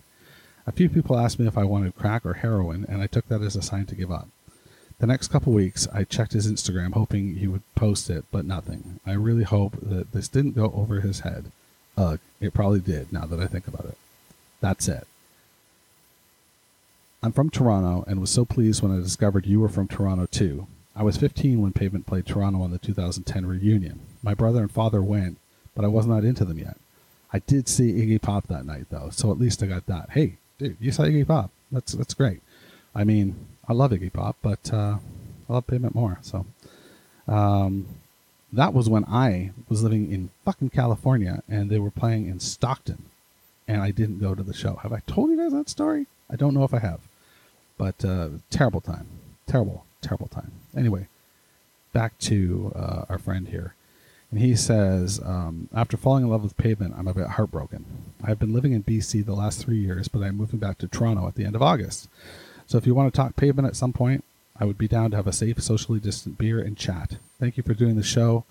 A 0.66 0.72
few 0.72 0.90
people 0.90 1.20
asked 1.20 1.38
me 1.38 1.46
if 1.46 1.56
I 1.56 1.66
wanted 1.66 1.96
crack 1.96 2.26
or 2.26 2.34
heroin, 2.34 2.88
and 2.90 3.04
I 3.04 3.06
took 3.06 3.28
that 3.28 3.44
as 3.44 3.56
a 3.56 3.62
sign 3.62 3.86
to 3.86 3.96
give 3.96 4.12
up. 4.12 4.28
The 5.00 5.08
next 5.08 5.30
couple 5.30 5.54
weeks, 5.54 5.88
I 5.94 6.04
checked 6.04 6.34
his 6.34 6.52
Instagram, 6.52 6.94
hoping 6.94 7.38
he 7.38 7.48
would 7.48 7.64
post 7.76 8.10
it, 8.10 8.26
but 8.32 8.46
nothing. 8.46 9.00
I 9.06 9.14
really 9.14 9.44
hope 9.44 9.78
that 9.82 10.12
this 10.12 10.28
didn't 10.28 10.58
go 10.58 10.74
over 10.76 11.00
his 11.00 11.22
head. 11.22 11.52
Ugh, 11.98 12.20
it 12.42 12.54
probably 12.54 12.82
did, 12.82 13.12
now 13.12 13.26
that 13.26 13.40
I 13.40 13.48
think 13.48 13.68
about 13.68 13.86
it. 13.86 13.98
That's 14.60 14.88
it. 14.90 15.08
I'm 17.24 17.32
from 17.32 17.50
Toronto 17.50 18.04
and 18.08 18.20
was 18.20 18.30
so 18.30 18.46
pleased 18.46 18.82
when 18.82 18.92
I 18.92 19.02
discovered 19.02 19.46
you 19.46 19.60
were 19.60 19.70
from 19.70 19.88
Toronto 19.88 20.26
too. 20.26 20.68
I 20.96 21.04
was 21.04 21.18
15 21.18 21.62
when 21.62 21.74
Pavement 21.74 22.06
played 22.06 22.26
Toronto 22.26 22.62
on 22.62 22.72
the 22.72 22.78
2010 22.78 23.46
reunion. 23.46 24.02
My 24.22 24.34
brother 24.34 24.62
and 24.62 24.72
father 24.72 25.02
went, 25.02 25.38
but 25.76 25.86
I 25.86 25.90
was 25.90 26.06
not 26.06 26.24
into 26.24 26.44
them 26.46 26.60
yet. 26.60 26.78
I 27.32 27.40
did 27.40 27.68
see 27.68 27.94
Iggy 27.94 28.22
Pop 28.22 28.48
that 28.48 28.66
night 28.66 28.88
though, 28.90 29.10
so 29.12 29.32
at 29.32 29.40
least 29.40 29.62
I 29.64 29.68
got 29.68 29.86
that. 29.86 30.12
Hey, 30.12 30.36
dude, 30.58 30.78
you 30.80 30.92
saw 30.92 31.04
Iggy 31.04 31.28
Pop. 31.28 31.52
That's 31.72 31.94
that's 31.94 32.14
great. 32.14 32.42
I 32.96 33.04
mean, 33.04 33.36
I 33.70 33.74
love 33.74 33.92
Iggy 33.92 34.12
Pop, 34.12 34.36
but 34.42 34.74
uh, 34.74 34.98
I 35.48 35.54
love 35.54 35.68
Pavement 35.68 35.94
more. 35.94 36.18
So, 36.22 36.46
um, 37.28 37.88
that 38.52 38.74
was 38.74 38.90
when 38.90 39.06
I 39.06 39.52
was 39.70 39.84
living 39.84 40.12
in 40.12 40.32
fucking 40.44 40.72
California, 40.72 41.44
and 41.48 41.70
they 41.70 41.78
were 41.78 41.92
playing 41.92 42.28
in 42.28 42.40
Stockton, 42.40 43.04
and 43.68 43.82
I 43.82 43.92
didn't 43.92 44.20
go 44.20 44.34
to 44.34 44.42
the 44.42 44.56
show. 44.56 44.78
Have 44.78 44.92
I 44.92 45.02
told 45.06 45.30
you 45.30 45.38
guys 45.38 45.52
that 45.52 45.70
story? 45.70 46.08
I 46.32 46.36
don't 46.36 46.56
know 46.56 46.64
if 46.64 46.74
I 46.74 46.80
have. 46.80 47.02
But 47.78 48.04
uh, 48.04 48.30
terrible 48.50 48.82
time. 48.82 49.06
Terrible, 49.46 49.86
terrible 50.02 50.28
time. 50.28 50.52
Anyway, 50.76 51.08
back 51.94 52.18
to 52.20 52.74
uh, 52.76 53.06
our 53.08 53.20
friend 53.20 53.48
here. 53.50 53.76
And 54.32 54.40
he 54.40 54.56
says, 54.56 55.20
um, 55.24 55.70
after 55.74 55.96
falling 55.96 56.24
in 56.24 56.30
love 56.30 56.44
with 56.44 56.58
pavement, 56.58 56.96
I'm 56.98 57.08
a 57.08 57.14
bit 57.14 57.28
heartbroken. 57.28 57.86
I've 58.24 58.40
been 58.40 58.54
living 58.54 58.74
in 58.74 58.84
BC 58.84 59.26
the 59.26 59.34
last 59.34 59.64
three 59.64 59.80
years, 59.80 60.08
but 60.08 60.22
I'm 60.22 60.38
moving 60.38 60.60
back 60.60 60.78
to 60.80 60.88
Toronto 60.88 61.28
at 61.28 61.36
the 61.36 61.46
end 61.46 61.56
of 61.56 61.62
August. 61.62 62.10
So 62.70 62.78
if 62.78 62.86
you 62.86 62.94
want 62.94 63.12
to 63.12 63.18
talk 63.18 63.36
pavement 63.36 63.68
at 63.68 63.76
some 63.76 63.94
point, 63.94 64.24
I 64.60 64.64
would 64.64 64.78
be 64.78 64.88
down 64.88 65.10
to 65.10 65.18
have 65.18 65.26
a 65.26 65.34
safe, 65.34 65.60
socially 65.60 66.00
distant 66.00 66.38
beer 66.38 66.60
and 66.60 66.78
chat. 66.78 67.18
Thank 67.40 67.58
you 67.58 67.64
for 67.64 67.74
doing 67.74 67.96
the 67.96 68.04
show. 68.04 68.46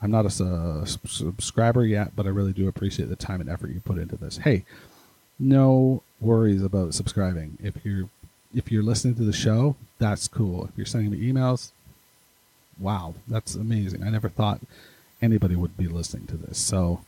I'm 0.00 0.12
not 0.12 0.24
a 0.24 0.82
s- 0.82 0.98
subscriber 1.04 1.84
yet, 1.84 2.14
but 2.14 2.26
I 2.26 2.28
really 2.28 2.52
do 2.52 2.68
appreciate 2.68 3.08
the 3.08 3.16
time 3.16 3.40
and 3.40 3.50
effort 3.50 3.72
you 3.72 3.80
put 3.80 3.98
into 3.98 4.14
this. 4.14 4.36
Hey, 4.36 4.64
no 5.36 6.04
worries 6.20 6.62
about 6.62 6.94
subscribing. 6.94 7.58
If 7.60 7.84
you're 7.84 8.08
if 8.54 8.70
you're 8.70 8.84
listening 8.84 9.16
to 9.16 9.24
the 9.24 9.32
show, 9.32 9.74
that's 9.98 10.28
cool. 10.28 10.66
If 10.66 10.70
you're 10.76 10.86
sending 10.86 11.10
me 11.10 11.32
emails, 11.32 11.72
wow, 12.78 13.14
that's 13.26 13.56
amazing. 13.56 14.04
I 14.04 14.10
never 14.10 14.28
thought 14.28 14.60
anybody 15.20 15.56
would 15.56 15.76
be 15.76 15.88
listening 15.88 16.28
to 16.28 16.36
this. 16.36 16.56
So 16.56 17.00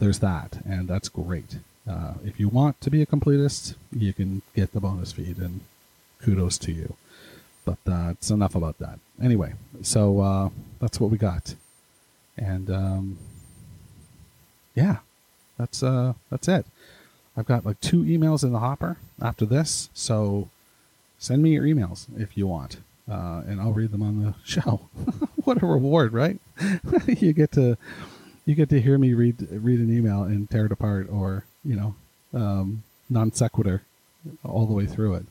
there's 0.00 0.18
that, 0.18 0.60
and 0.66 0.88
that's 0.88 1.08
great. 1.08 1.58
Uh, 1.88 2.14
if 2.24 2.40
you 2.40 2.48
want 2.48 2.80
to 2.80 2.90
be 2.90 3.00
a 3.00 3.06
completist, 3.06 3.76
you 3.92 4.12
can 4.12 4.42
get 4.56 4.72
the 4.72 4.80
bonus 4.80 5.12
feed, 5.12 5.38
and 5.38 5.60
kudos 6.22 6.58
to 6.58 6.72
you. 6.72 6.94
But 7.64 7.78
uh, 7.86 8.10
it's 8.10 8.30
enough 8.30 8.54
about 8.54 8.78
that. 8.78 8.98
Anyway, 9.22 9.54
so 9.82 10.20
uh, 10.20 10.48
that's 10.80 10.98
what 10.98 11.10
we 11.10 11.18
got, 11.18 11.54
and 12.36 12.70
um, 12.70 13.18
yeah, 14.74 14.98
that's 15.58 15.82
uh, 15.82 16.14
that's 16.30 16.48
it. 16.48 16.64
I've 17.36 17.46
got 17.46 17.66
like 17.66 17.80
two 17.80 18.02
emails 18.02 18.42
in 18.42 18.52
the 18.52 18.58
hopper 18.58 18.96
after 19.20 19.44
this, 19.44 19.90
so 19.92 20.48
send 21.18 21.42
me 21.42 21.50
your 21.50 21.64
emails 21.64 22.06
if 22.18 22.36
you 22.36 22.46
want, 22.46 22.78
uh, 23.10 23.42
and 23.46 23.60
I'll 23.60 23.72
read 23.72 23.92
them 23.92 24.02
on 24.02 24.24
the 24.24 24.34
show. 24.44 24.88
what 25.44 25.62
a 25.62 25.66
reward, 25.66 26.12
right? 26.12 26.40
you 27.06 27.32
get 27.32 27.52
to 27.52 27.76
you 28.46 28.54
get 28.54 28.70
to 28.70 28.80
hear 28.80 28.98
me 28.98 29.12
read 29.12 29.46
read 29.50 29.80
an 29.80 29.94
email 29.96 30.22
and 30.22 30.48
tear 30.50 30.66
it 30.66 30.72
apart, 30.72 31.08
or 31.10 31.44
you 31.64 31.76
know, 31.76 31.94
um, 32.32 32.82
non 33.08 33.32
sequitur 33.32 33.82
all 34.44 34.66
the 34.66 34.72
way 34.72 34.86
through 34.86 35.14
it. 35.14 35.26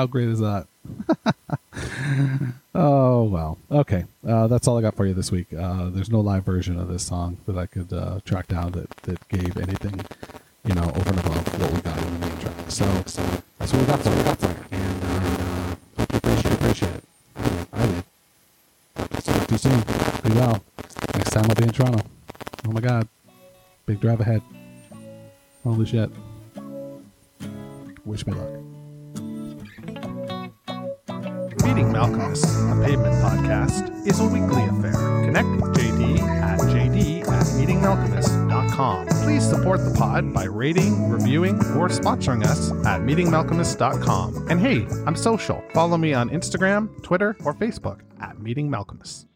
How 0.00 0.06
great 0.06 0.28
is 0.28 0.38
that? 0.38 0.66
oh 2.74 3.24
well, 3.24 3.58
okay. 3.70 4.06
Uh, 4.26 4.46
that's 4.46 4.66
all 4.66 4.78
I 4.78 4.80
got 4.80 4.96
for 4.96 5.04
you 5.04 5.12
this 5.12 5.30
week. 5.30 5.48
Uh, 5.52 5.90
there's 5.90 6.08
no 6.08 6.20
live 6.20 6.42
version 6.42 6.80
of 6.80 6.88
this 6.88 7.02
song 7.02 7.36
that 7.46 7.58
I 7.58 7.66
could 7.66 7.92
uh, 7.92 8.20
track 8.24 8.48
down 8.48 8.72
that, 8.72 8.88
that 9.02 9.28
gave 9.28 9.58
anything, 9.58 10.00
you 10.64 10.72
know, 10.72 10.84
over 10.84 11.10
and 11.10 11.18
above 11.18 11.60
what 11.60 11.70
we 11.70 11.80
got 11.82 11.98
in 11.98 12.18
the 12.18 12.26
main 12.26 12.38
track. 12.38 12.54
So, 12.68 12.86
so 13.04 13.22
that's 13.58 13.74
what 13.74 13.80
we 13.82 13.86
got 13.88 14.00
for 14.00 14.08
you. 14.08 14.22
Got. 14.22 14.72
And 14.72 15.04
uh, 15.04 15.76
hope 15.98 16.12
you 16.12 16.16
appreciate, 16.16 16.54
appreciate 16.54 16.94
it. 16.94 17.04
I 17.74 17.86
did. 17.86 18.04
Talk 19.22 19.46
to 19.48 19.52
you 19.52 19.58
soon. 19.58 19.80
Be 20.22 20.30
well. 20.30 20.62
Next 21.14 21.30
time 21.32 21.44
I'll 21.46 21.54
be 21.54 21.64
in 21.64 21.72
Toronto. 21.72 22.06
Oh 22.66 22.72
my 22.72 22.80
God. 22.80 23.06
Big 23.84 24.00
drive 24.00 24.20
ahead. 24.20 24.40
Holy 25.62 25.84
shit. 25.84 26.08
Wish 28.06 28.26
me 28.26 28.32
luck. 28.32 28.59
Meeting 31.64 31.92
Malkmus, 31.92 32.42
a 32.44 32.84
pavement 32.84 33.14
podcast, 33.22 34.06
is 34.06 34.18
a 34.20 34.24
weekly 34.24 34.64
affair. 34.64 34.92
Connect 35.24 35.48
with 35.48 35.74
JD 35.74 36.20
at 36.20 36.58
JD 36.60 37.20
at 37.22 37.46
meetingmalkmus.com. 37.58 39.06
Please 39.22 39.48
support 39.48 39.84
the 39.84 39.92
pod 39.96 40.32
by 40.32 40.44
rating, 40.44 41.10
reviewing, 41.10 41.56
or 41.76 41.88
sponsoring 41.88 42.44
us 42.44 42.70
at 42.86 43.00
meetingmalkmus.com. 43.02 44.48
And 44.50 44.60
hey, 44.60 44.86
I'm 45.06 45.16
social. 45.16 45.62
Follow 45.74 45.96
me 45.96 46.14
on 46.14 46.30
Instagram, 46.30 47.02
Twitter, 47.02 47.36
or 47.44 47.54
Facebook 47.54 48.00
at 48.20 48.40
Meeting 48.40 48.70
Malkmus. 48.70 49.26